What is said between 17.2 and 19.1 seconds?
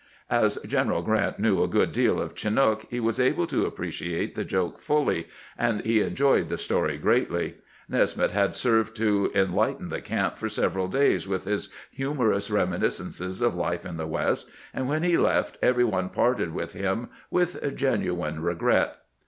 with genuine regret.